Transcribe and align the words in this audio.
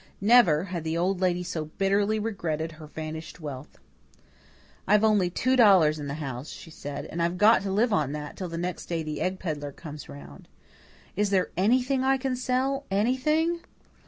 Never 0.19 0.63
had 0.63 0.83
the 0.83 0.97
Old 0.97 1.21
Lady 1.21 1.43
so 1.43 1.65
bitterly 1.65 2.17
regretted 2.17 2.71
her 2.71 2.87
vanished 2.87 3.39
wealth. 3.39 3.77
"I've 4.87 5.03
only 5.03 5.29
two 5.29 5.55
dollars 5.55 5.99
in 5.99 6.07
the 6.07 6.15
house," 6.15 6.49
she 6.49 6.71
said, 6.71 7.05
"and 7.05 7.21
I've 7.21 7.37
got 7.37 7.61
to 7.61 7.71
live 7.71 7.93
on 7.93 8.11
that 8.13 8.35
till 8.35 8.49
the 8.49 8.57
next 8.57 8.87
day 8.87 9.03
the 9.03 9.21
egg 9.21 9.37
pedlar 9.39 9.71
comes 9.71 10.09
round. 10.09 10.47
Is 11.15 11.29
there 11.29 11.51
anything 11.55 12.03
I 12.03 12.17
can 12.17 12.35
sell 12.35 12.87
ANYTHING? 12.89 13.59